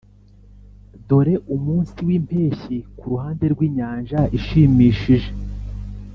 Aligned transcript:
dore 1.07 1.35
umunsi 1.55 1.97
wimpeshyi 2.07 2.77
kuruhande 2.97 3.45
rwinyanja 3.53 4.19
ishimishije! 4.37 5.29